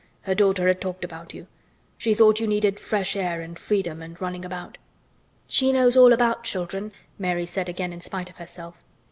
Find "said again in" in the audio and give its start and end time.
7.45-8.01